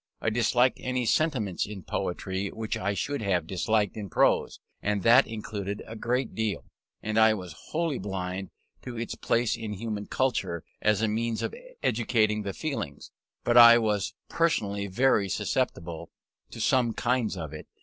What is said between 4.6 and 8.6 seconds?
and that included a great deal. And I was wholly blind